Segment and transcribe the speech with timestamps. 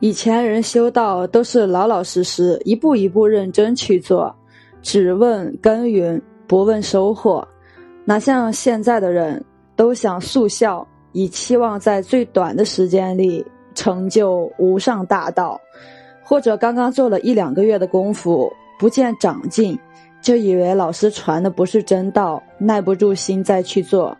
[0.00, 4.34] 以前人修道都是老老实实，一步一步认真去做，
[4.82, 7.46] 只问耕耘，不问收获。
[8.04, 9.42] 哪像现在的人，
[9.74, 15.60] 都想速效，以期望在最短的时间里成就无上大道，
[16.22, 19.78] 或者刚刚做了一两个月的功夫，不见长进，
[20.20, 24.16] 就以为老师传的不是真道，耐不住心再去做。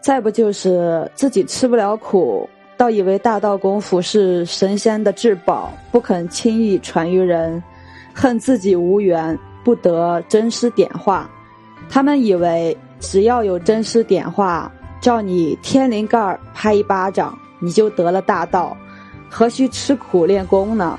[0.00, 2.48] 再不就是自己吃不了苦。
[2.78, 7.60] 倒以为大道功夫是神仙的至宝，不肯轻易传于人，
[8.14, 11.28] 恨自己无缘，不得真师点化。
[11.90, 18.76] 他们以为只要有真师点化，照你天灵盖儿拍一巴掌，你就得了大道，
[19.28, 20.96] 何须吃苦练功呢？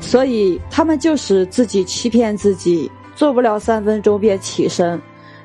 [0.00, 5.00] 所以他们就使自己欺骗自己，做不了三分钟便起身，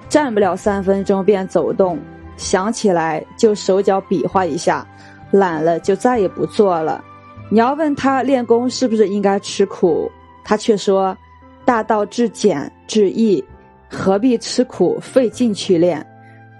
[0.07, 1.97] 站不了三分钟便走动，
[2.37, 4.87] 想起来就手脚比划一下。
[5.33, 7.03] 懒了就再也不做了。
[7.49, 10.09] 你要问他练功是不是应该吃苦，
[10.45, 11.17] 他却说
[11.65, 13.43] ：“大道至简至易，
[13.89, 16.05] 何必吃苦费劲去练？”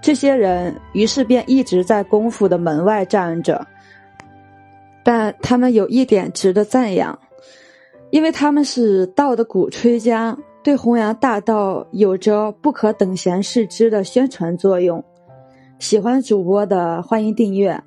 [0.02, 3.66] 这些人于是便一直在功夫的门外站着。
[5.02, 7.18] 但他们有一点值得赞扬，
[8.10, 15.04] 因为他们是道的鼓吹家，对弘扬大道有着不可等闲视之的宣传作用。
[15.78, 17.82] 喜欢主播的，欢迎订阅。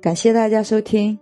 [0.00, 1.18] 感谢大家收听。